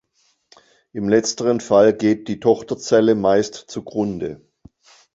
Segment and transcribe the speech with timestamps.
[0.93, 4.41] In letzterem Fall geht die Tochterzelle meist zugrunde.